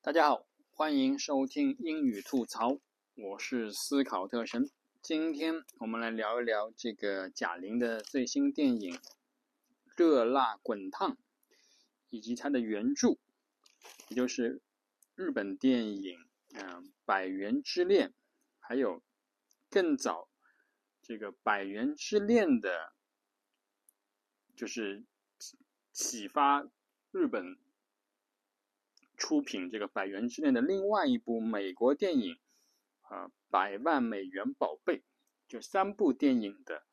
[0.00, 2.78] 大家好，欢迎收听英语吐槽，
[3.16, 4.70] 我是思考特神。
[5.02, 8.94] 今天我们来聊一聊这个贾玲的最新电影
[9.96, 11.14] 《热辣滚烫》，
[12.10, 13.18] 以及它的原著，
[14.08, 14.62] 也就是
[15.16, 16.20] 日本电影
[16.54, 18.10] 《嗯百元之恋》，
[18.60, 19.02] 还有
[19.68, 20.28] 更早
[21.02, 22.92] 这个《百元之恋》的，
[24.54, 25.04] 就是
[25.92, 26.70] 启发
[27.10, 27.58] 日本。
[29.18, 32.38] 出品这个《百元之恋》的另外一部美国电影，
[33.02, 34.98] 啊，《百万美元宝贝》，
[35.48, 36.84] 就三部电影的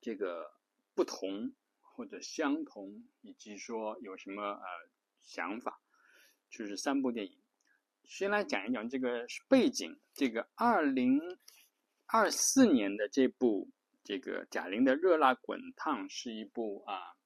[0.00, 0.52] 这个
[0.94, 4.66] 不同或者相同，以及说有什么呃
[5.22, 5.80] 想法，
[6.50, 7.42] 就是三部电影。
[8.04, 11.18] 先来讲一讲这个背景，这个二零
[12.04, 13.70] 二四年的这部
[14.04, 17.16] 这个贾玲的《热辣滚烫》是一部啊，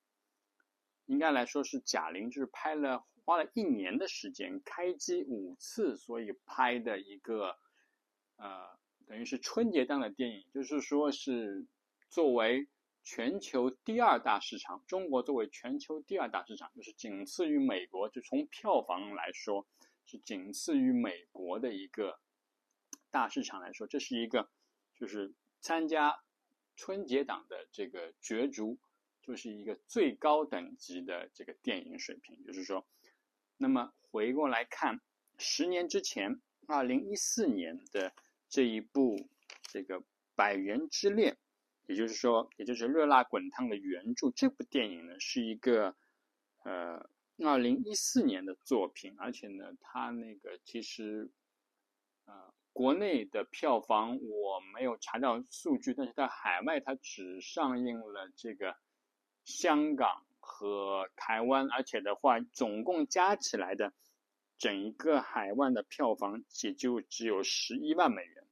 [1.08, 3.04] 应该来说是贾玲就是拍了。
[3.24, 7.58] 花了一年的时间，开机五次，所以拍的一个，
[8.36, 8.70] 呃，
[9.06, 11.66] 等于是春节档的电影，就是说是
[12.08, 12.70] 作为
[13.04, 19.66] 全球第二大市场，中国作为全球第二大市场，就是仅次于美国，就从票房来说
[20.06, 22.18] 是仅次于美国的一个
[23.10, 24.48] 大市场来说，这是一个
[24.94, 26.16] 就是参加
[26.76, 28.78] 春节档的这个角逐，
[29.28, 32.86] 就是一个最高等级的这个电影水平，就是说。
[33.60, 35.00] 那么回过来看，
[35.36, 38.12] 十年之前，二零一四年的
[38.48, 39.28] 这一部
[39.64, 40.00] 这个
[40.36, 41.32] 《百元之恋》，
[41.86, 45.96] 也就是说，也就是《热辣滚烫》的原著，这部电影呢是一个
[46.62, 51.28] 呃二零一四年的作品，而且呢，它那个其实
[52.26, 58.76] 呃国内的票房我没有查到数据，但是在海外它只上映了这个
[59.48, 60.24] 香港。
[60.50, 63.92] 和台湾，而且的话，总共加起来的
[64.56, 68.44] 整一个海外的票房也就只有十一万美元，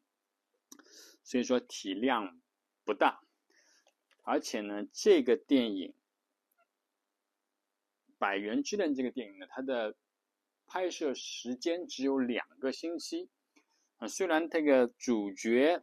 [1.24, 2.38] 所以说体量
[2.84, 3.22] 不大。
[4.22, 5.94] 而且呢，这个电影
[8.18, 9.96] 《百元之恋》这个电影呢，它的
[10.66, 13.30] 拍摄时间只有两个星期。
[13.96, 15.82] 啊，虽然这个主角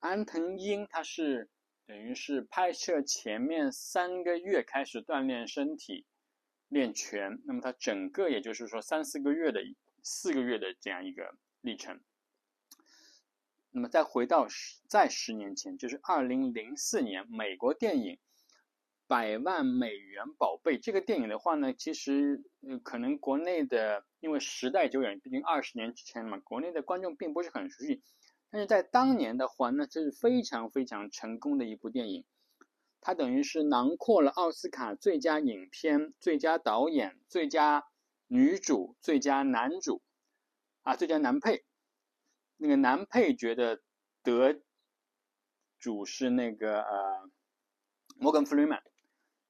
[0.00, 1.50] 安藤英他是。
[1.86, 6.04] 等于是拍摄前面三个月开始锻炼身体，
[6.68, 9.62] 练拳，那么他整个也就是说三四个月的
[10.02, 12.00] 四个月的这样一个历程。
[13.70, 18.14] 那么再回到十在十年前，就是二零零四年，美国电影
[19.06, 28.02] 《百万美元宝贝》这个电影的话呢，其实呃可能国内的因为时代久远，毕竟二十年之前嘛，国内的观众并不是很熟悉。
[28.48, 32.24] 但是在当年的话，那这是非常非常成功的一部电影，
[33.00, 37.84] 它等于是囊括了奥斯卡最佳影片、最佳导演、最佳
[38.28, 40.00] 女主、最佳男主，
[40.82, 41.64] 啊，最佳男配。
[42.56, 43.82] 那个男配角的
[44.22, 44.62] 得
[45.78, 47.30] 主是那个呃，
[48.16, 48.80] 摩根·弗里曼，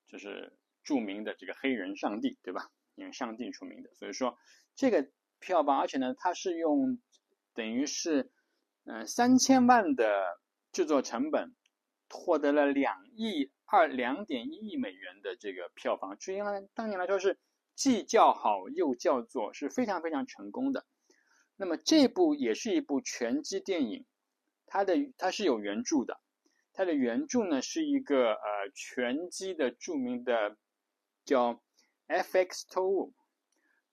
[0.09, 2.71] 就是著名的这个黑人上帝，对吧？
[2.95, 3.95] 演上帝出名的。
[3.95, 4.39] 所以说
[4.75, 5.07] 这个
[5.39, 6.99] 票房，而且呢，它是用
[7.53, 8.33] 等于是。
[8.89, 10.39] 嗯，三千万的
[10.71, 11.57] 制作成本，
[12.09, 17.37] 获得了两亿二两点一亿美元的这个票房，所以呢，当年来说是
[17.75, 20.87] 既叫好又叫座，是非常非常成功的。
[21.57, 24.07] 那么这部也是一部拳击电影，
[24.67, 26.21] 它的它是有原著的，
[26.73, 30.57] 它的原著呢是一个呃拳击的著名的
[31.25, 31.61] 叫
[32.07, 32.69] F.X.
[32.71, 33.13] To，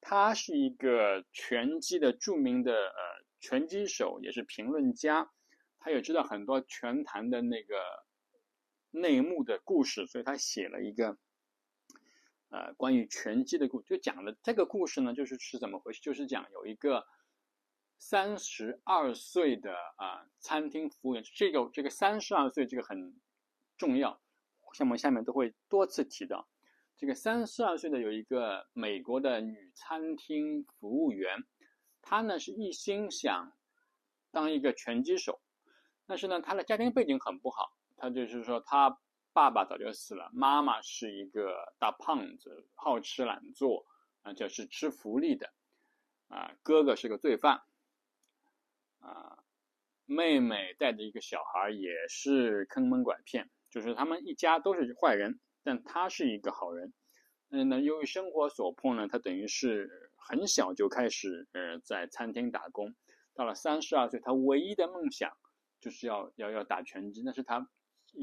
[0.02, 3.24] 他是一个拳击的著名的呃。
[3.44, 5.30] 拳击手也是评论家，
[5.78, 7.76] 他也知道很多拳坛的那个
[8.90, 11.18] 内幕的故事，所以他写了一个
[12.48, 16.00] 呃关于拳击的故，就讲的这个故事呢，就是是怎么回事？
[16.00, 17.06] 就是讲有一个
[17.98, 23.20] 三十二岁的啊餐厅服务员，这个这个三十二岁这个很
[23.78, 24.22] 重要，
[24.72, 26.48] 像我们下面都会多次提到，
[26.96, 31.44] 这个三十二岁的有一个美国的女餐厅服务员。
[32.04, 33.54] 他呢是一心想
[34.30, 35.42] 当一个拳击手，
[36.06, 39.00] 但是呢他的家庭背景很不好，他就是说他
[39.32, 43.88] 爸爸早就死了，妈妈是一个大胖子，好吃懒做，
[44.22, 45.52] 啊就是吃福利的，
[46.28, 47.64] 啊哥哥是个罪犯，
[49.00, 49.40] 啊
[50.06, 56.94] 妹妹带着一个小孩也是坑蒙拐骗，就是他们一家都是坏人，但他是一个好人。
[57.56, 62.96] 嗯，那由于生活所迫呢，他等于是很小就开始呃在餐厅打工，
[63.36, 65.38] 到了三十二岁，他唯一的梦想
[65.80, 67.70] 就是要要要打拳击，但是他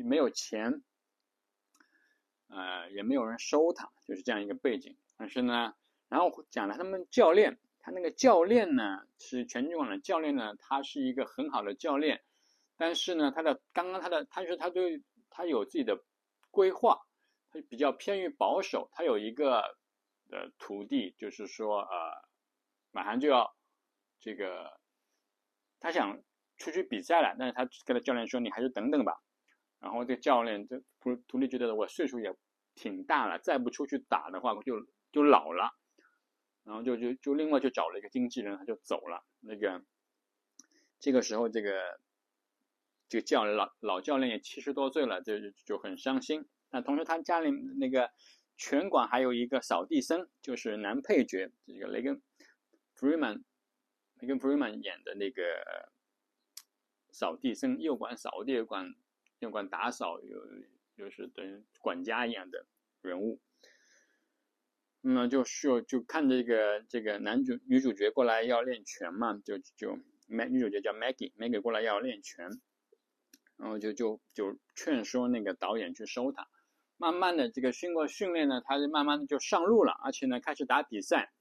[0.04, 0.82] 没有钱，
[2.48, 4.96] 呃也没有人收他，就是这样一个背景。
[5.16, 5.76] 但是呢，
[6.08, 12.20] 然后讲了他们教练，他那个教练呢是拳击馆的教练呢，他是一个很好的教练，
[12.76, 16.02] 但是呢，他的刚刚他的他说他对他有自己的
[16.50, 17.06] 规划，
[17.50, 19.76] 他比较偏于保守，他有一个
[20.28, 22.28] 的徒弟，就是说呃，
[22.90, 23.54] 马上就要
[24.20, 24.78] 这个，
[25.80, 26.22] 他想
[26.56, 29.20] 出去比赛了，但是他跟他教练说你还是等等吧，
[29.78, 32.34] 然后这教练这徒徒弟觉得我岁数也
[32.74, 35.70] 挺大了，再不出去打的话就就老了。
[36.62, 39.24] 然后就就就另外就找了一个经纪人，他就走了。
[39.40, 39.82] 那个
[41.00, 41.98] 这个时候，这个
[43.08, 45.32] 这个教老老教练也七十多岁了，就
[45.64, 46.46] 就很伤心。
[46.70, 48.10] 那同时他家里那个
[48.56, 52.22] 拳馆还有一个扫地僧，就是男配角，这个雷根
[52.94, 53.42] 弗瑞曼，
[54.20, 55.42] 雷根弗瑞曼演的那个
[57.10, 58.94] 扫地僧，又管扫地又管
[59.38, 60.38] 又管打扫，又
[60.96, 62.66] 又是等于管家一样的
[63.00, 63.40] 人物。
[65.00, 72.50] 那么就是就看这个这个男主女主角过来要练拳嘛，就就女主角叫 Maggie，Maggie 过来要练拳，
[73.56, 76.49] 然后就就就劝说那个导演去收他。
[77.00, 81.32] 慢慢的这个经过训练呢，他就慢慢的就上路了，而且呢开始打比赛，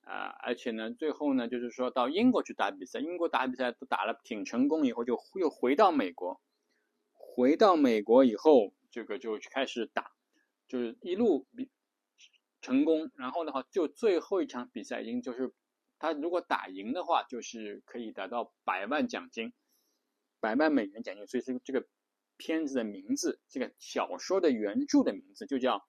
[0.00, 6.40] 啊，而且呢最后呢就是说到英国去打比赛，英国打比赛都打了挺成功，以后就又回到美国，
[7.14, 10.10] 回到美国以后，这个就开始打，
[10.66, 11.70] 就是一路比。
[12.60, 15.54] 成功，然后的话，就最后一场比赛，已经就是
[16.00, 19.52] 他如果打赢的话，就是可以得到百万奖金，
[20.40, 21.24] 百万美元奖金。
[21.28, 21.86] 所以这个这个
[22.38, 25.86] 片子的名字，这个小说的原著的名字就叫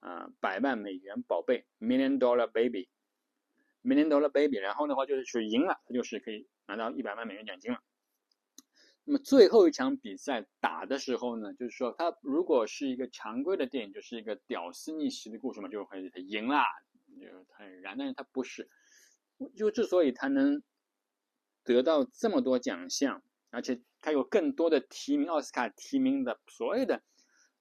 [0.00, 4.56] 啊百万美元宝贝 （Million Dollar Baby），Million Dollar Baby。
[4.56, 7.82] 然后的话就是说赢了，他就是可以拿到一百万美元奖金了。
[9.04, 16.62] 那么最后一场比赛打的时候呢，就是说他如果是一个常规的电影，就是一个屌丝逆袭的故事嘛，就会他赢了，
[17.18, 17.96] 就很燃。
[17.98, 18.68] 但是他不是，
[19.56, 20.62] 就之所以他能
[21.64, 27.02] 得到这么多奖项，而且他有更多的提名，奥斯卡提名的所有的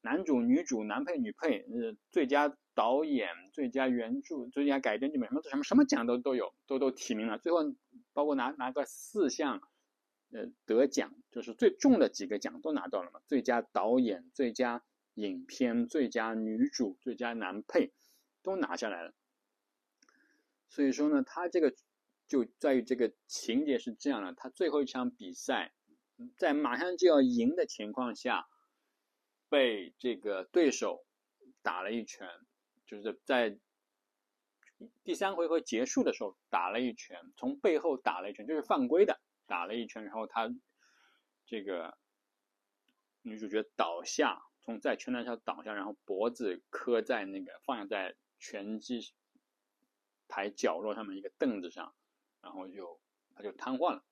[0.01, 7.37] 男主、女主、男配、女配，呃，最佳导演、最佳原著、最佳改编剧本，什么什么什么奖都都有，都都提名了。
[7.37, 7.59] 最后
[8.13, 9.61] 包括拿拿个四项。
[10.29, 14.83] 呃，得奖就是最重的几个奖都拿到了嘛，最佳导演、最佳
[15.13, 17.93] 影片、最佳女主、最佳男配
[18.43, 19.13] 都拿下来了。
[20.67, 21.73] 所以说呢，他这个
[22.27, 25.71] 就在于这个情节是这样的：他最后一场比赛，
[26.37, 28.47] 在马上就要赢的情况下，
[29.49, 31.05] 被这个对手
[31.61, 32.27] 打了一拳，
[32.85, 33.57] 就是在
[35.03, 39.19] 第三回合结束的时候打了一拳，从背后打了一拳，就是犯规的。
[39.45, 40.53] 打了一拳，然后他
[41.45, 41.97] 这个
[43.21, 49.13] 女主角倒下，从在拳台上倒下，然后脖子磕在那个放在拳击
[50.27, 51.95] 台角落上面一个凳子上，
[52.41, 52.99] 然后就
[53.35, 54.03] 他就瘫痪了。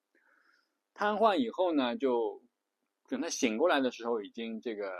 [0.95, 2.41] 瘫痪以后呢，就
[3.07, 4.91] 等他醒过来的时候，已经这个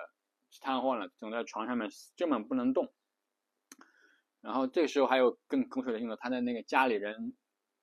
[0.62, 2.94] 瘫痪了，总在床上面根本不能动。
[4.42, 7.36] 然后这时候还有更更的镜头，他的那个家里人。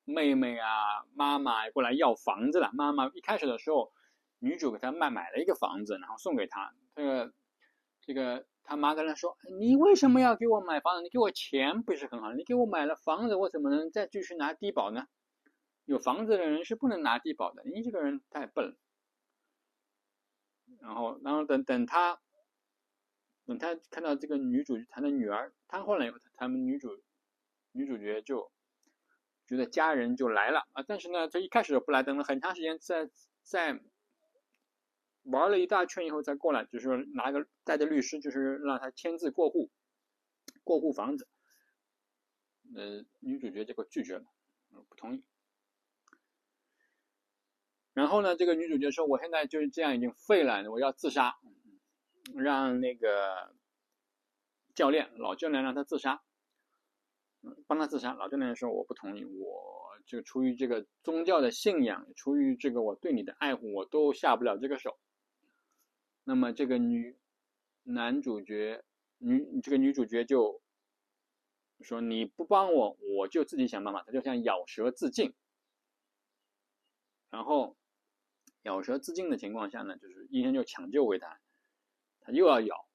[0.04, 2.72] 妹妹啊，妈妈过来要房子了。
[2.74, 3.92] 妈妈一开始的时候，
[4.40, 6.74] 女主给他卖买了一个房子，然后送给他。
[6.96, 7.32] 这个
[8.00, 11.02] 这个他妈跟他说：“你为什么要给我买房子？
[11.02, 12.32] 你给我钱不是很好？
[12.32, 15.06] 你给我买了房子，我怎么能再继续拿低保呢？
[15.92, 17.62] 有房子的人是不能拿低保的。
[17.64, 18.76] 你这个人太笨了。”
[20.80, 22.20] 然后，然后等等他，
[23.46, 27.02] 等他看到这个女主他的女儿瘫痪了以后，他们女主
[27.72, 28.50] 女主角就。
[29.44, 33.10] 觉得家人就来了啊，但是呢，这一开始不来，等了很长时间，在
[33.42, 33.78] 在
[35.24, 39.70] 玩了一大圈以后再过来，就是拿个带着律师，就是让他签字过户，
[40.64, 41.28] 过户房子。
[42.74, 44.24] 呃，女主角结果拒绝了，
[44.88, 45.24] 不同意。
[47.94, 51.36] 然后呢，这个女主角说：“我现在就是这样，已经废了，我要自杀，
[52.34, 53.54] 让那个
[54.74, 56.22] 教练老教练让他自杀。”
[57.66, 64.96] 帮他自杀，老教练说我不同意，我就出于这个宗教的信仰，出于这个我对你的爱护，我都下不了这个手。
[66.22, 67.18] 那么这个女
[67.82, 68.84] 男主角
[69.18, 70.62] 女这个女主角就
[71.80, 74.04] 说你不帮我，我就自己想办法。
[74.06, 75.34] 他就像咬舌自尽，
[77.28, 77.76] 然后
[78.62, 81.40] 咬舌自尽的情况下呢，就是医生就抢救回他，
[82.20, 82.86] 他又要咬，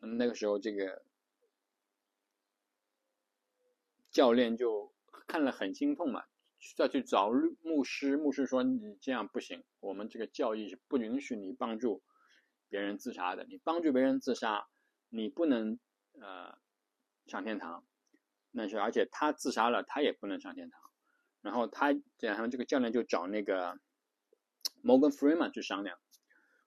[0.00, 1.04] 那个时候这个。
[4.10, 4.94] 教练就
[5.26, 6.22] 看了很心痛嘛，
[6.76, 12.00] 再去找牧师，牧师说你这样不行，我们这个教义是不允许你帮助
[12.68, 14.68] 别人自杀的，你帮助别人自杀，
[15.08, 15.80] 你不能
[16.20, 16.56] 呃
[17.26, 17.84] 上天堂。
[18.52, 20.80] 那是而且他自杀了，他也不能上天堂。
[21.40, 23.80] 然后他然后这个教练就找那个
[24.84, 25.98] Morgan Freeman 去商量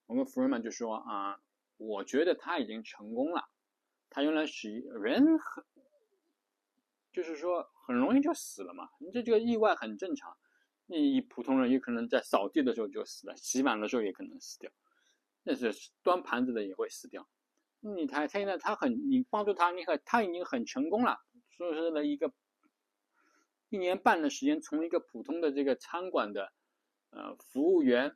[0.07, 1.39] ，Morgan Freeman 就说啊，
[1.77, 3.47] 我觉得他已经成功了，
[4.09, 5.63] 他原来是人很，
[7.13, 10.35] 就是说很容易就死了嘛，你这这个意外很正常。
[10.89, 14.71] 你普通人有可能在扫地的时候就死了，洗碗的时候也可能死掉，
[15.43, 17.27] 那是端盘子的也会死掉。
[17.81, 21.19] 你他现在他很，你帮助他，你看他已经很成功了，
[21.49, 22.31] 说是了一个
[23.69, 26.53] 一年半的时间，从一个普通的这个餐馆的
[27.09, 28.15] 呃服务员，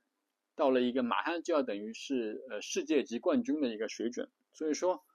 [0.55, 4.29] 到了一个马上就要等于是呃世界级冠军的一个水准。
[4.53, 5.05] 所以说，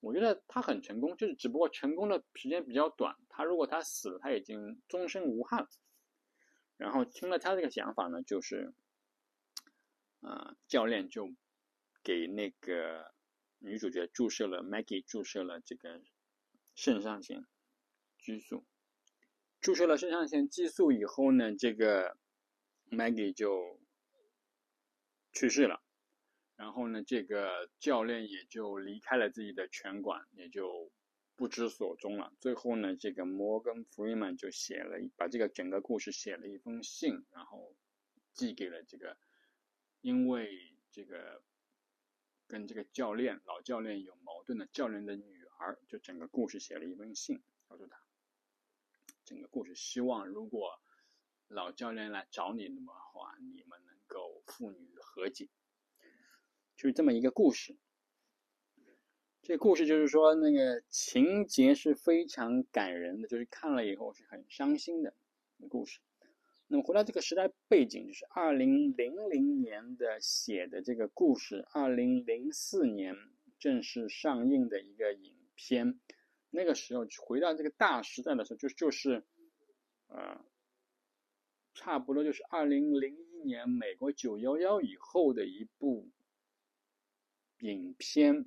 [0.00, 3.16] 我觉得他很成功，就是只不过成功的时间比较短。
[3.28, 5.68] 他如果他死了，他已经终身无憾了。
[6.76, 8.72] 然后听了他这个想法呢，就是，
[10.20, 11.32] 啊，教练就
[12.02, 13.12] 给那个
[13.58, 16.00] 女主角注射了 Maggie 注射了这个
[16.74, 17.46] 肾上腺
[18.18, 18.64] 激素，
[19.60, 22.16] 注射了肾上腺激素以后呢，这个
[22.92, 23.80] Maggie 就
[25.32, 25.82] 去世了。
[26.54, 30.92] 然后呢，这个教练也就离开了自己的拳馆，也就。
[31.34, 32.32] 不知所踪了。
[32.40, 37.74] 最后呢，这个摩根·弗里曼就写了，把这个整个故事写了一封信，然后
[38.34, 39.16] 寄给了这个，
[40.02, 41.42] 因为这个
[42.46, 47.98] 跟这个教练老教练有矛盾的教练的女儿，就整个故事写了一封信，告诉他，
[49.24, 50.80] 整个故事希望如果
[51.52, 55.48] 老教练来找你的话，你们能够父女和解，
[56.76, 57.76] 就是这么一个故事。
[59.42, 65.14] 这故事就是说，那个情节是非常感人的，就是看了以后是很伤心的
[65.68, 66.00] 故事。
[66.68, 73.14] 那么回到这个时代背景，就是二零零零年的写的这个故事，二零零四年
[73.58, 76.00] 正式上映的一个影片。
[76.50, 79.24] 那个时候回到这个大时代的时候，就就是，
[80.06, 80.44] 呃，
[81.74, 86.08] 差不多就是二零零一年美国九幺幺以后的一部
[87.60, 88.46] 影片。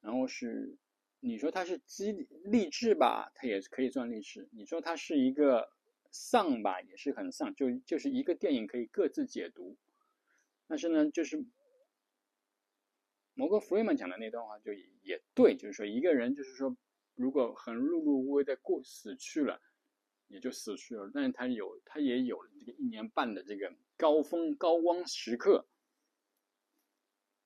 [0.00, 0.78] 然后是，
[1.20, 2.12] 你说它是激
[2.44, 5.72] 励志吧，它也可以算励志；你说它是一个
[6.10, 7.54] 丧吧，也是很丧。
[7.54, 9.76] 就就是一个电影可以各自解读。
[10.66, 11.44] 但是呢，就是
[13.34, 16.76] 摩根·弗里曼讲的那段话就也对，就是说一个人就是说，
[17.14, 19.60] 如果很碌碌无为的过死去了，
[20.28, 21.10] 也就死去了。
[21.12, 25.66] 但是他有，他也有了这个一年半的这个高峰高光时刻。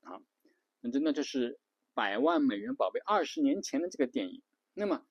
[0.02, 0.22] 好，
[0.80, 1.58] 那真的就是。
[1.94, 4.40] 百万美元宝贝二十年前的这个电影，
[4.72, 5.06] 那么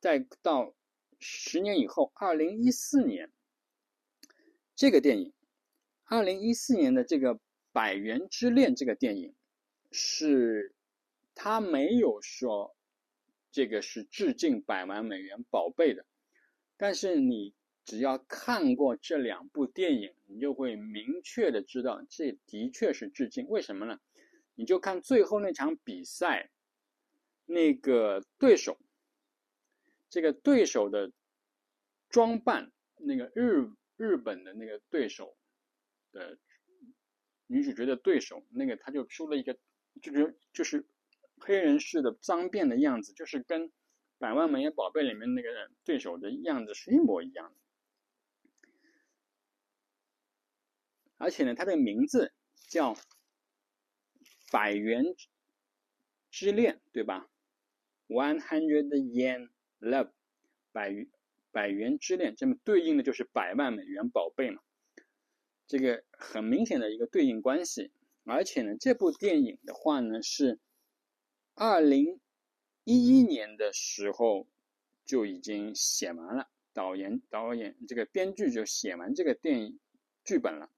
[0.00, 0.74] 再到
[1.20, 3.30] 十年以后，二零一四年
[4.74, 5.32] 这个电影，
[6.06, 7.36] 二零一四年的这个
[7.70, 9.32] 《百元之恋》这个电影，
[9.92, 10.74] 是
[11.36, 12.74] 他没有说
[13.52, 16.04] 这个是致敬百万美元宝贝的，
[16.82, 23.46] 但是你只要看过这两部电影，你就会明确的知道这的确是致敬。
[23.46, 24.00] 为什么呢？
[24.56, 26.50] 你就看最后那场比赛，
[27.46, 28.80] 那个对手，
[30.10, 31.12] 这个对手的
[32.08, 35.36] 装扮，那个日日本的那个对手
[36.10, 36.36] 的
[37.46, 39.56] 女主角的对手，那个他就梳了一个，
[40.02, 40.84] 就是就是
[41.38, 43.68] 黑人式的脏辫的样子，就是跟
[44.22, 45.48] 《百万美元宝贝》里面那个
[45.84, 47.56] 对手的样子是一模一样的。
[51.18, 52.32] 而且呢，他的名字
[52.68, 52.94] 叫。
[54.52, 55.16] 百元
[56.30, 57.26] 之恋，对吧
[58.06, 59.48] ？One hundred yen
[59.80, 60.12] love，
[60.72, 60.92] 百
[61.50, 64.60] 百元之恋，这么对应的就是百万美元宝贝嘛？
[65.66, 67.92] 这个很明显的一个对应关系。
[68.24, 70.60] 而且呢，这部电影的话呢，是
[71.54, 72.20] 二零
[72.84, 74.46] 一一年的时候
[75.04, 79.78] 就已经写完了，导演导演这个编剧就写完这个电影
[80.24, 80.70] 剧本了，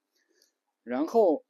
[0.83, 1.45] 然后。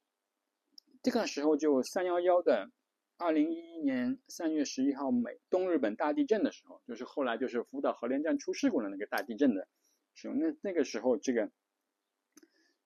[1.03, 2.71] 这个时候就三幺幺的，
[3.19, 9.69] 二零一一年三月十一号美东日本大地震的时候，就是后来就是福岛核电站出事故的那个大地震的
[10.15, 11.51] 时候，那那个时候这个，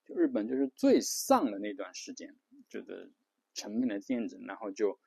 [0.04, 2.34] 就日本就是最丧的那段时间，
[2.68, 3.12] 就是
[3.54, 4.98] 沉闷的电子，然后就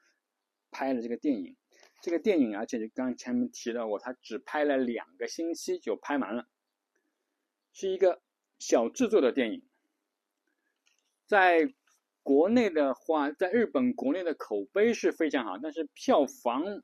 [0.71, 1.57] 拍了这个电影。
[2.01, 6.47] 这个电影而且就刚前面提到过，他只拍了两个星期就拍完了，
[7.73, 8.21] 是一个
[8.59, 9.63] 小制作的电影，
[11.25, 11.73] 在。
[12.23, 16.83] 国内的话，在日本国内的口碑是非常好，但是票房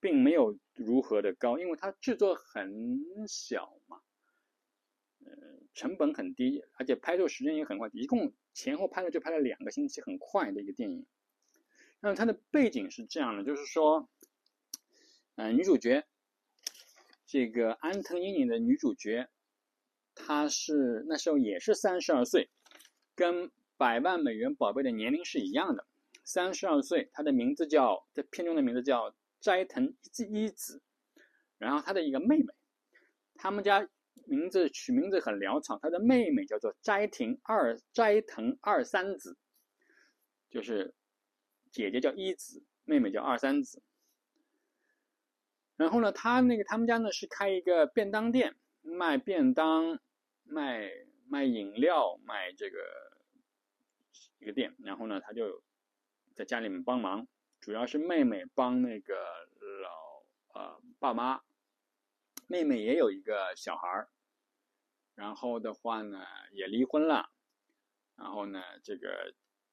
[0.00, 4.00] 并没有如何的高，因为它制作很小嘛，
[5.18, 5.30] 呃，
[5.74, 11.04] 成本很低，而且拍摄时间也很快，一共前后拍了就拍了两个星期，很快的一个电影。
[12.00, 14.08] 那么它的背景是这样的，就是说，
[15.36, 16.06] 嗯，女主角
[17.26, 19.28] 这个安藤英里的女主角，
[20.14, 22.48] 她是那时候也是三十二岁，
[23.14, 25.86] 跟百万美元宝贝的年龄是一样的，
[26.24, 27.10] 三十二岁。
[27.12, 29.94] 她的名字叫在片中的名字叫斋藤
[30.28, 30.82] 一子，
[31.58, 32.52] 然后她的一个妹妹，
[33.34, 33.88] 他们家
[34.24, 39.36] 名字取名字很潦草，她的妹妹叫做斋藤二斋藤二三子，
[40.50, 40.94] 就是
[41.70, 43.82] 姐姐叫一子，妹妹叫二三子。
[45.76, 49.98] 然后呢，他那个他们家呢是开一个便当店，卖便当，
[50.44, 50.90] 卖
[51.28, 52.78] 卖饮料，卖这个
[54.40, 54.74] 一个店。
[54.78, 55.62] 然后呢，他就
[56.34, 57.26] 在家里面帮忙，
[57.60, 59.14] 主要是妹妹帮那个
[59.82, 61.40] 老呃爸妈。
[62.46, 64.08] 妹妹也有一个小孩儿，
[65.14, 67.30] 然后的话呢也离婚了。
[68.16, 69.32] 然后呢，这个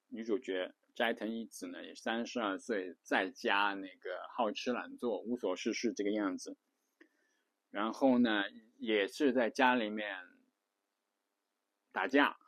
[0.09, 0.73] 女主角。
[0.97, 6.57] 斋藤一子呢，也三十二岁，在家那个好吃懒做、无所事事这个样子。
[7.69, 8.45] 然后呢，
[8.79, 10.17] 也是在家里面
[11.91, 12.39] 打架，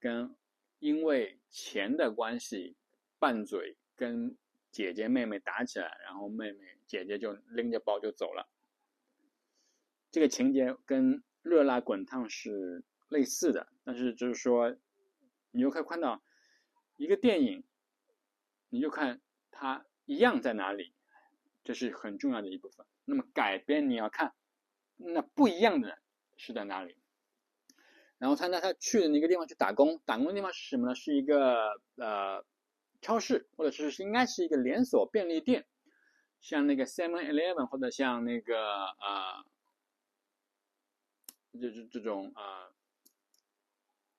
[0.00, 0.34] 跟
[0.78, 2.78] 因为钱的关系
[3.18, 4.38] 拌嘴，跟
[4.70, 8.48] 姐姐妹妹打起来，然后妹妹姐姐就拎着包就走了。
[10.10, 14.74] 这个情节跟《热辣滚烫》是类似的，但是就是说，
[15.50, 16.22] 你又可以看到
[16.96, 17.67] 一个电影。
[18.68, 19.20] 你就看
[19.50, 20.94] 它一样在哪里，
[21.64, 22.86] 这是很重要的一部分。
[23.04, 24.34] 那么改编你要看，
[24.96, 25.98] 那不一样的
[26.36, 26.96] 是在哪里？
[28.18, 30.94] 然后他呢，他去的那个地方去打工，打工的地方是什么呢？
[30.94, 32.44] 是一个呃
[33.00, 35.66] 超市，或者是应该是一个连锁便利店，
[36.40, 38.56] 像那个 Seven Eleven 或者像那个
[38.86, 39.44] 呃，
[41.60, 42.72] 就是这种呃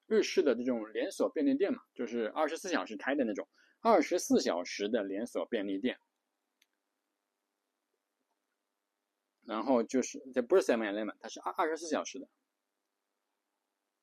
[0.07, 3.47] 日式的这种连锁便利店嘛，就是二十四小时开的那种。
[3.81, 5.99] 二十四小时的连锁便利店，
[9.45, 12.27] 然后就是这不是 Seven Eleven，它是二二十四小时的，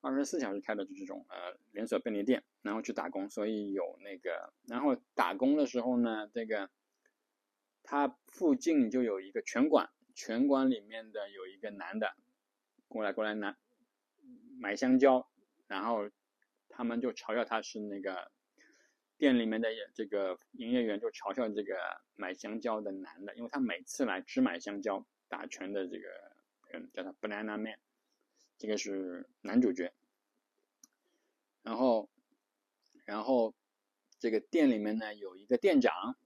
[0.00, 6.70] 二十四小时开的这种呃连锁便利店，然后去打工，所以有那个，然后打工的时候呢，这个
[7.82, 12.16] 他附近就有一个拳馆，拳馆里面的有一个男的
[12.88, 13.58] 过来过来拿
[14.58, 15.30] 买香蕉，
[15.66, 16.10] 然后
[16.70, 18.32] 他们就嘲笑他是那个。
[19.18, 21.76] 店里面的这个营业员就嘲笑这个
[22.14, 25.06] 买香蕉的男的，因为他每次来只买香蕉。
[25.28, 26.06] 打拳的这个
[26.70, 27.80] 人叫他 Banana Man，
[28.58, 29.92] 这个是男主角。
[31.62, 32.08] 然后，
[33.04, 33.52] 然后
[34.20, 36.16] 这个店里面呢有一个店长，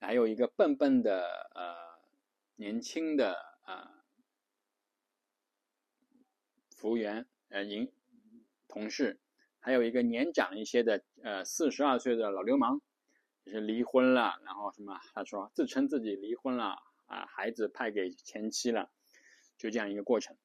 [0.00, 1.98] 还有一个笨笨的呃
[2.56, 4.04] 年轻的呃
[6.76, 7.90] 服务员呃营
[8.68, 9.18] 同事。
[9.64, 12.82] 还有一个年长一些的，呃，四十二岁的老流氓，
[13.46, 15.00] 就是离婚了，然后什么？
[15.14, 18.90] 他说自称自己离婚了，啊，孩子派给前妻了，
[19.56, 20.36] 就这样一个过程。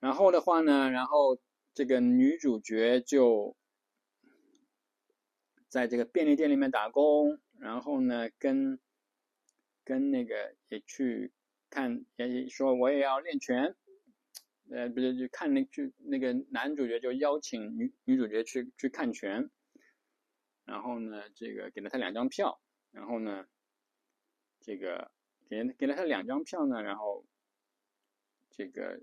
[0.00, 1.38] 然后的话呢，然后
[1.74, 3.56] 这个女主角就
[5.68, 8.80] 在这个便利店里面打工，然后呢，跟
[9.84, 11.32] 跟那个也去
[11.70, 13.76] 看，也说我也要练拳。
[14.72, 19.50] 呃，不是，就看那去那个男主角就邀请女女主角去去看拳，
[20.64, 22.60] 然后呢，这个给了他两张票，
[22.92, 23.46] 然后呢，
[24.60, 25.10] 这个
[25.48, 27.26] 给给了他两张票呢，然后
[28.52, 29.00] 这个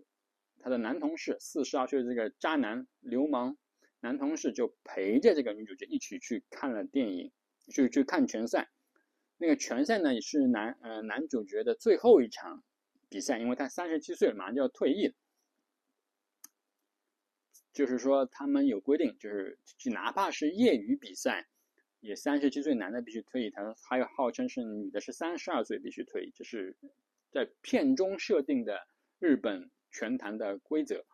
[0.62, 3.58] 他的男同事四十二岁的这个渣男流氓
[4.00, 7.34] 男同事就陪着这个女主角一起去看了电影，
[7.68, 8.70] 去去看拳赛。
[9.38, 12.64] 那个拳赛呢也是男呃男主角的最后一场
[13.10, 15.14] 比赛，因为他三十七岁了，马上就要退役了。
[17.78, 21.48] 就是说，他们有规定，就是就哪怕是业余比赛，
[22.00, 23.52] 也三十七岁男的必须退役。
[23.52, 26.76] 他还有号称是女的是三十二岁必须退役，这是
[27.30, 28.88] 在片中设定的
[29.20, 31.06] 日本拳坛的规则。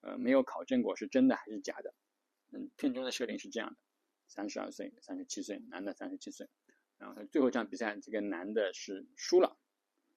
[0.00, 1.92] 呃，没有考证过是真的还是假的。
[2.50, 3.76] 嗯，片中的设定是这样的：
[4.26, 6.48] 三十二岁、三十七岁，男的三十七岁。
[6.96, 9.58] 然后他最后一场比赛，这个男的是输了。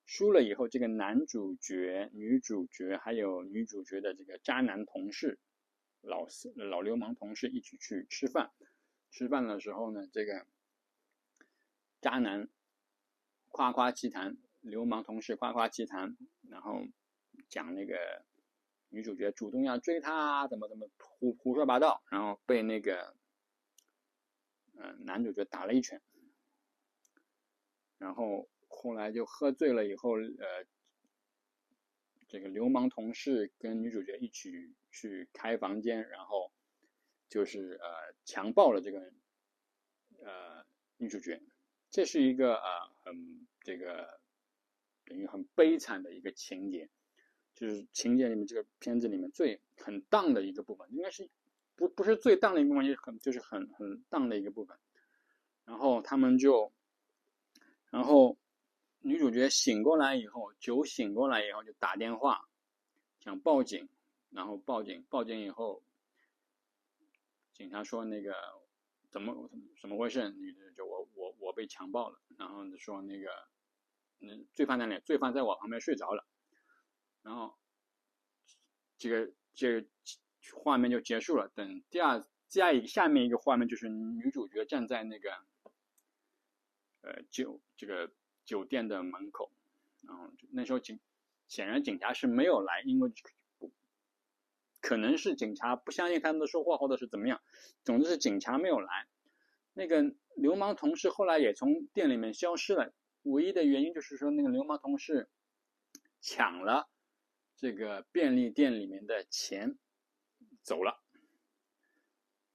[0.05, 5.37] 输了以后，这个男主角、女主角还有女主角的这个渣男同事。
[6.01, 8.51] 老四老流氓同事一起去吃饭，
[9.11, 10.45] 吃饭的时候呢，这个
[12.01, 12.47] 渣男
[13.49, 16.15] 夸夸其谈，流氓同事夸夸其谈，
[16.49, 16.85] 然后
[17.49, 18.23] 讲那个
[18.89, 23.15] 女主角主动要追他，怎么怎么胡胡说八道，然后被那个
[24.75, 26.01] 嗯男主角打了一拳，
[27.97, 30.65] 然后后来就喝醉了以后，呃。
[32.27, 36.51] 这个流氓同事跟女主角一起去开房间，然后
[37.29, 39.11] 就是呃强暴了这个
[40.23, 40.65] 呃
[40.97, 41.41] 女主角，
[41.89, 44.19] 这是一个呃很这个
[45.05, 46.89] 等于很悲惨的一个情节。
[47.55, 51.27] 就是情节里面这个片子里面最很荡的一个部分，应该是
[51.75, 54.77] 不不是最荡的一个部分，就是很就是很很荡的一个部分。
[55.65, 56.71] 然后他们就，
[57.89, 58.37] 然后
[59.37, 62.49] 觉醒过来以后，酒醒过来以后就打电话
[63.19, 63.87] 想报警，
[64.31, 65.83] 然后报警报警以后，
[67.53, 68.33] 警察说那个
[69.11, 69.47] 怎么
[69.79, 70.31] 怎么回事？
[70.31, 73.29] 女的就我我我被强暴了，然后说那个
[74.21, 74.97] 嗯罪犯在哪？
[75.01, 76.25] 罪犯在我旁边睡着了。
[77.21, 77.55] 然后，
[78.97, 79.87] 这个这个
[80.55, 81.47] 画面就结束了。
[81.49, 85.31] 等第二下一下面一个画面就是女主角站在那个
[87.01, 88.11] 呃酒这个
[88.47, 89.51] 酒店的门口，
[90.01, 90.99] 然后那时候警
[91.47, 93.11] 显然警察是没有来，因为
[94.81, 97.39] 可能是警察不相信他们的说话，或者是怎么样。
[97.83, 99.07] 总之是警察没有来。
[99.73, 105.29] 那个流氓同事后来也从店里面消失了，唯一的原因就是说那个流氓同事
[106.21, 106.89] 抢了。
[107.59, 109.79] 这个便利店里面的钱
[110.61, 111.01] 走了，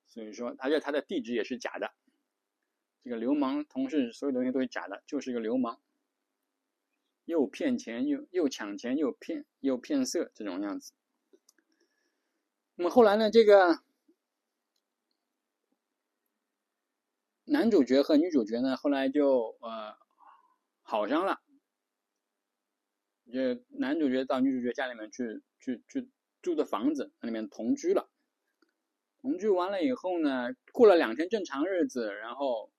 [0.06, 1.92] 所以说，而且他的地址也是假的。
[3.02, 5.80] 这个流氓同事所有东西都是假的，就是一个流氓，
[7.24, 10.92] 又骗钱又又抢钱又骗又骗色这种样子。
[12.76, 13.80] 那么后来呢，这个
[17.44, 19.96] 男主角和女主角呢，后来就呃
[20.82, 21.40] 好上了。
[23.32, 26.10] 就男主角到女主角家里面去去去
[26.42, 28.10] 住的房子，那里面同居了。
[29.20, 32.71] 同居完了以后呢，过了两天正常日子，然后，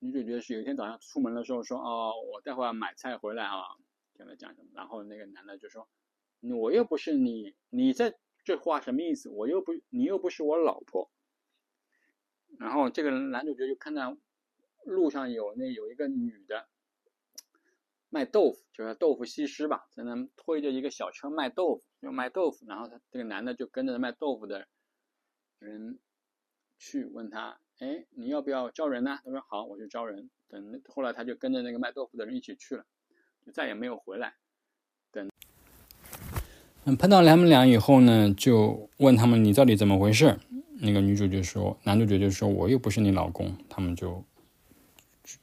[0.00, 3.62] 女主角是有一天早上出门的时候说：“哦，我待会儿买菜回来啊。”
[4.14, 4.70] 跟他讲什么？
[4.74, 5.88] 然后那个男的就说
[6.60, 9.28] ：“我又不是你，你在这话什么意思？
[9.28, 11.10] 我又不，你又不是我老婆。”
[12.58, 14.16] 然后这个男主角就看到
[14.84, 16.68] 路上有那有一个女的。
[18.10, 22.64] 卖豆腐就是豆腐西施吧，在那推着一个小车卖豆腐，就卖豆腐。
[22.66, 24.66] 然后他这个男的就跟着卖豆腐的
[25.58, 25.98] 人
[26.78, 32.84] 去问他：“哎，你要不要招人呢？”他说：“好，我去招人。”等后来他就跟着那个卖豆腐的人一起去了，
[33.44, 34.34] 就再也没有回来。
[35.12, 35.28] 等
[36.84, 40.38] 嗯碰到他们俩以后呢，就问他们：“你到底怎么回事？”
[40.80, 44.24] 那个女主角说：“男主角就说我又不是你老公。”他们就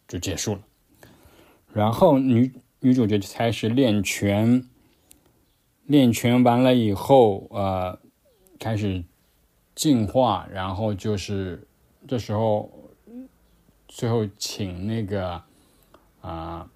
[0.07, 0.61] 就结束了。
[1.73, 4.67] 然后女女主角就开始练拳，
[5.83, 7.99] 练拳完了以后，呃，
[8.57, 9.03] 开始
[9.75, 11.67] 进化，然后就是
[12.07, 12.69] 这时候，
[13.87, 15.41] 最后请那个
[16.21, 16.69] 啊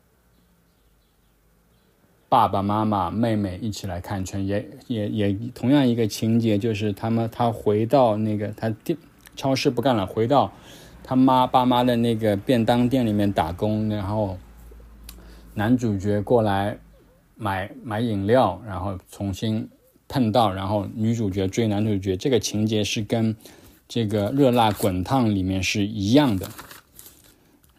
[2.28, 8.98] 爸爸妈妈、妹妹一起来看拳，也也也同样一个情节，就是他们他回到那个他店
[9.36, 10.52] 超市不干了，回到
[11.04, 14.38] 他妈爸妈的那个便当店里面打工，然后。
[15.56, 16.80] 男主角过来
[17.36, 19.68] 买买饮料，然后重新
[20.08, 23.36] 碰到，然后女主角追男主角，这个情节是跟
[23.90, 26.50] 这个《热辣滚烫》里面是一样的。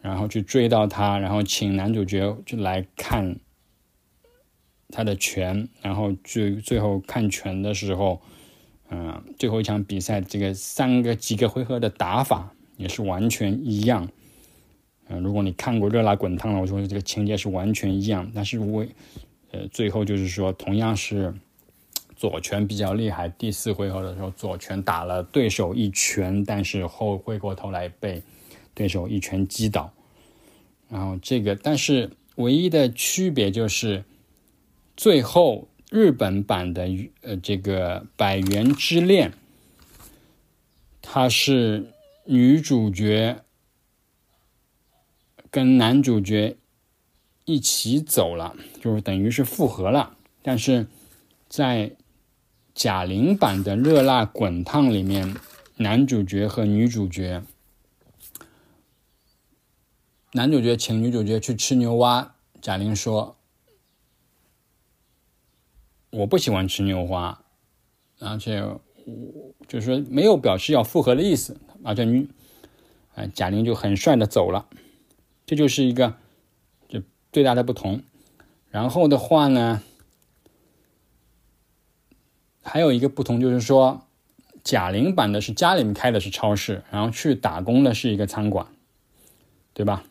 [0.03, 3.39] 然后去追到他，然后请男主角就来看
[4.89, 8.19] 他的拳，然后最最后看拳的时候，
[8.89, 14.09] 嗯，最后一场比赛这个三个几个回合的打法也是完全一样。
[15.07, 18.31] 嗯，如果你看过《热辣滚烫》了，我说这个情节是完全一样。
[18.33, 18.89] 但是为，
[19.51, 21.31] 呃，最后就是说，同样是
[22.21, 23.27] 左拳比较厉害。
[23.29, 28.21] 第四回合的时候，左拳打了对手一拳，但是后回过头来被
[28.75, 29.91] 对手一拳击倒。
[30.87, 34.03] 然后这个，但是唯一的区别就是，
[34.95, 36.87] 最后日本版的
[37.21, 39.31] 呃这个《百元之恋》，
[41.01, 41.87] 它是
[42.25, 43.37] 女主角。
[45.49, 46.55] 跟男主角
[47.43, 50.15] 一起走了，就是等于是复合了。
[50.41, 50.87] 但是
[51.49, 51.91] 在
[52.73, 55.35] 贾玲版的《热辣滚烫》里面，
[55.77, 57.43] 男主角和女主角，
[60.33, 63.35] 男主角请女主角去吃牛蛙，贾玲说
[66.11, 67.43] ：“我不喜欢吃牛蛙，
[68.19, 68.81] 而且我
[69.67, 72.29] 就是说没有表示要复合的意思。”而且女，
[73.15, 74.67] 哎，贾玲就很帅的走了。
[75.45, 76.15] 这就是一个
[76.87, 77.01] 就
[77.33, 78.03] 最大的不同。
[78.69, 79.81] 然后的话呢，
[82.61, 84.01] 还有一个不同就是说，
[84.63, 88.67] 贾玲版的是家里面开的是超市，然后去打工的是一个餐馆，
[89.73, 90.03] 对吧？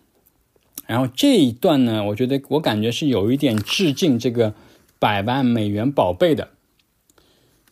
[0.87, 4.51] 然后这一段呢，我觉得我感觉是有一点致敬这个
[4.99, 6.49] 《百万美元宝贝》的，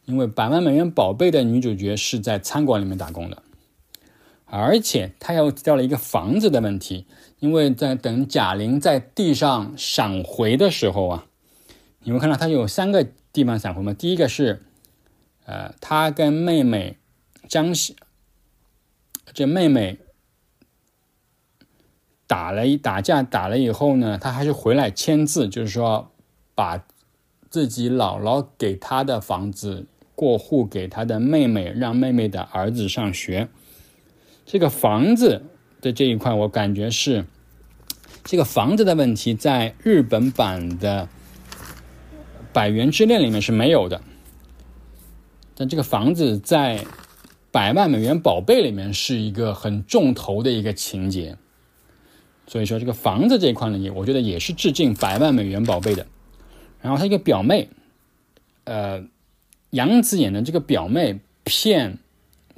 [0.04, 3.42] 因为《百万美元宝贝》的女主角是在餐馆里面打工的。
[4.44, 7.06] 而且她又提到了一个房子的问题，
[7.40, 11.26] 因为在等贾玲在地上闪回的时候啊，
[12.04, 13.92] 你们看到她有三个地方闪回吗？
[13.92, 14.62] 第一个是，
[15.48, 16.98] 呃，他跟妹妹
[17.48, 17.96] 张喜，
[19.32, 19.98] 这妹妹
[22.26, 26.12] 打了一打架打了以后呢，他还是回来签字，就是说
[26.54, 26.84] 把
[27.48, 33.48] 自己姥姥给他的房子过户给他的妹妹，让妹妹的儿子上学。
[34.44, 35.46] 这个房子
[35.80, 37.24] 的这一块，我感觉是
[38.22, 41.08] 这个房子的问题，在日本版的
[42.52, 44.02] 《百元之恋》里面是没有的，
[45.58, 46.78] 但这个房子在
[47.50, 51.36] 《百万美元宝贝》里面是一个很重头的一个情节，
[52.46, 56.06] 所以说这个房子这一块呢，也我觉得也是致敬《百万美元宝贝》的。
[56.80, 57.68] 然后他一个表妹，
[58.64, 59.04] 呃，
[59.70, 61.98] 杨紫演的这个表妹骗。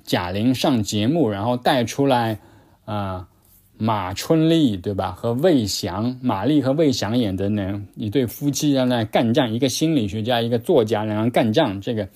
[0.03, 2.41] 贾玲上节目，然后带出来，
[2.85, 3.29] 啊，
[3.77, 5.13] 马春丽对吧？
[5.13, 11.81] 和魏翔、马丽和魏翔演的呢一对夫妻在那干仗，一个心理学家，一个作家，然后干仗。
[11.81, 12.09] 这个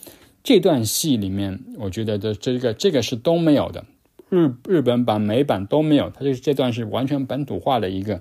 [0.45, 3.85] 这段戏里面，我觉得的这个这个是都没有的，
[4.29, 6.11] 日日本版、美版都没有。
[6.11, 8.21] 他这这段是完全本土化的一个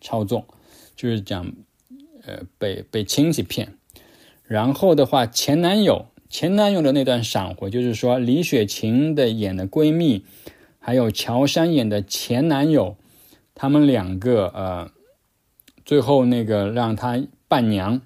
[0.00, 0.46] 操纵，
[0.94, 1.52] 就是讲，
[2.24, 3.74] 呃，被被亲戚骗，
[4.44, 6.06] 然后的话，前男友。
[6.28, 10.24] 前男友的那段闪回，就是说李雪琴的演的闺蜜，
[10.80, 12.96] 还有乔杉演的前男友，
[13.54, 14.90] 他们两个呃，
[15.84, 18.02] 最后那个让他伴娘，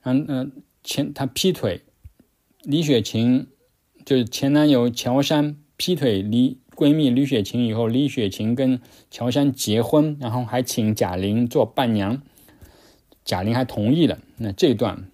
[0.00, 0.46] 让呃
[0.84, 1.82] 前他劈腿，
[2.64, 3.46] 李雪琴
[4.04, 12.22] 就是前男友乔杉劈腿李闺蜜李雪琴以后，李雪琴跟乔杉结婚，然后还请贾玲做伴娘，
[13.24, 14.18] 贾玲还同意了。
[14.36, 15.08] 那这段。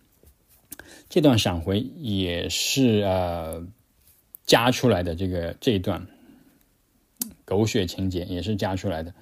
[1.09, 3.67] 这段闪回也是呃
[4.47, 6.07] 加出来的，这个这一段
[7.45, 9.13] 狗血情节也是加出来的，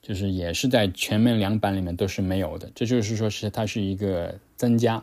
[0.00, 2.70] 就是也是在全面两版里面都是没有的。
[2.76, 5.02] 这就是说是它是一个增加。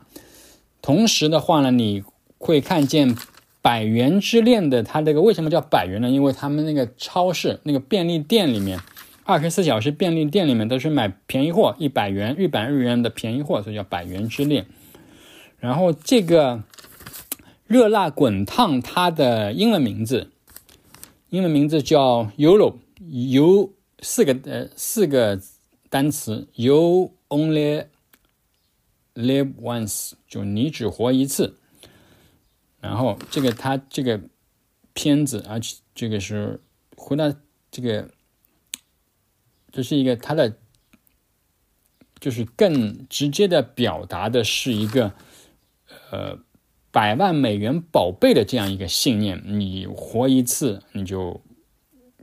[0.81, 2.05] 同时的话呢，你
[2.39, 3.15] 会看见
[3.62, 6.10] 《百元之恋》的它这个为什么叫百元呢？
[6.10, 8.80] 因为他们那个超市那个便利店里面，
[9.23, 14.63] 二十四小时便利店里面都是买便宜货，一百元日本日元的便宜货，所以叫《百元之恋》。
[15.60, 16.63] 然后这个
[17.67, 20.32] 热辣滚烫，它的英文名字，
[21.30, 22.75] 英文名字叫 “Euro”，
[23.30, 25.39] 有四个呃四个
[25.89, 27.84] 单词，“You only
[29.13, 31.58] live once”，就你只活一次。
[32.79, 34.21] 然后这个他这个
[34.93, 36.61] 片子，而且这个是
[36.95, 37.33] 回到
[37.71, 38.09] 这个，
[39.71, 40.57] 这是一个他的，
[42.19, 45.13] 就是更直接的表达的是一个。
[46.11, 46.37] 呃，
[46.91, 51.41] 百万美元宝贝的这样一个信念，你活一次你就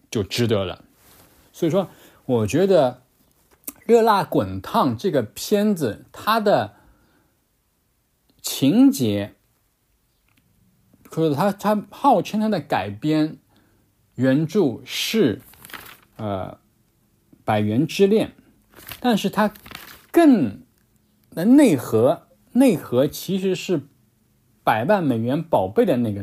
[0.09, 0.85] 就值得了。
[1.53, 1.89] 所以说，
[2.25, 3.03] 我觉得
[3.85, 6.75] 《热辣滚烫》这个片子，它的
[8.41, 9.35] 情节，
[11.17, 13.39] 可是它它号称它的改编
[14.17, 15.41] 原著是
[16.17, 16.59] 呃
[17.43, 18.29] 《百元之恋》，
[19.01, 19.55] 但是它
[20.13, 20.61] 更
[21.31, 22.25] 的内核。
[22.53, 23.81] 内核其实是
[24.63, 26.23] 百万美元宝贝的那个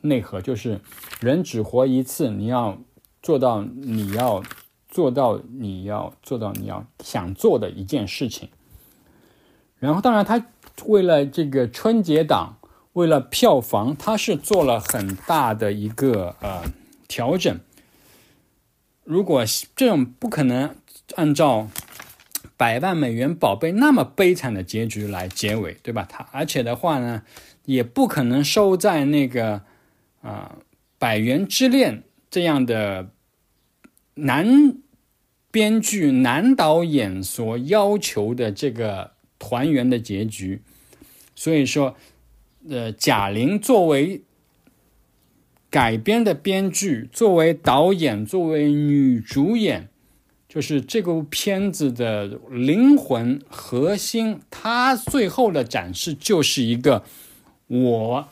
[0.00, 0.80] 内核，就是
[1.20, 2.78] 人只活一次，你要
[3.22, 4.42] 做到，你要
[4.88, 8.48] 做到，你要做到，你要想做的一件事情。
[9.78, 10.46] 然后，当然，他
[10.86, 12.58] 为了这个春节档，
[12.96, 16.62] 为了票房，他是做了很大的一个呃
[17.06, 17.58] 调整。
[19.04, 20.74] 如果这种不可能
[21.14, 21.68] 按照。
[22.58, 26.06] 百万美元宝贝那么悲惨的结局来结尾，对吧？
[26.08, 27.22] 他而且的话呢，
[27.66, 29.60] 也不可能收在那个
[30.22, 30.56] 啊
[30.98, 31.98] 《百元之恋》
[32.30, 33.10] 这样的
[34.14, 34.78] 男
[35.50, 40.62] 编剧、男导演所要求的这个团圆的结局。
[41.34, 41.94] 所以说，
[42.68, 44.22] 呃，贾玲作为
[45.70, 49.88] 改编的编剧，作为导演，作为女主演。
[50.48, 57.04] 就是这部片子的灵魂核心，她最后的展示就是一个
[57.66, 58.28] 我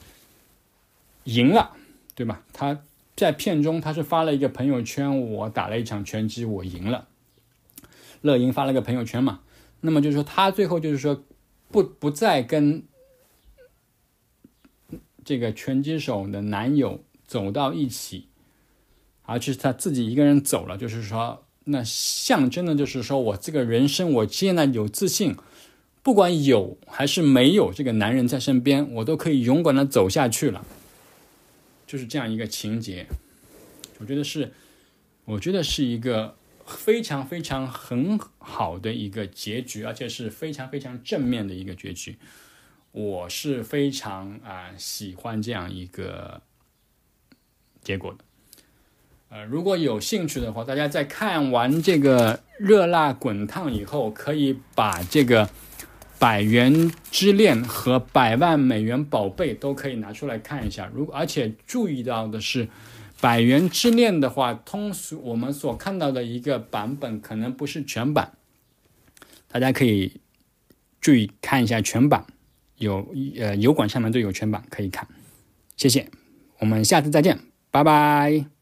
[1.24, 1.72] 赢了，
[2.14, 2.42] 对吧？
[2.52, 2.80] 他
[3.14, 7.08] 在片中他是发了一个朋友圈，我打了一场拳击，我赢了。
[8.22, 9.40] 乐莹发了个朋友圈嘛，
[9.82, 11.22] 那么就是说他最后就是说
[11.70, 12.82] 不不再跟
[15.24, 18.28] 这个拳击手的男友走到一起，
[19.22, 21.40] 而是他自己一个人走了，就是说。
[21.66, 25.34] 那象征的就是说，我这个人生，我现在有自信，
[26.02, 30.62] 不管有还是没有这个男人在身边，我都可以勇敢的走下去了。
[31.86, 33.06] 就是这样一个情节，
[33.98, 34.52] 我觉得是，
[35.24, 42.18] 我觉得是一个非常非常很好的一个结局，而且是非常非常正面的一个结局。
[42.94, 46.40] 我是非常啊喜欢这样一个
[47.82, 48.24] 结果的。
[49.30, 55.44] 呃，如果有兴趣的话，大家在看完这个《热辣滚烫》以后，可以把这个
[56.20, 60.88] 《百元之恋》和《百万美元宝贝》都可以拿出来看一下。
[60.94, 62.68] 如果而且注意到的是。
[63.20, 68.32] 百元之恋的话，通俗我们所看到的一个版本可能不是全版，
[69.48, 70.20] 大家可以
[71.00, 72.26] 注意看一下全版，
[72.78, 73.06] 有
[73.38, 75.06] 呃油管下面都有全版可以看。
[75.76, 76.08] 谢谢，
[76.58, 77.38] 我们下次再见，
[77.70, 78.53] 拜拜。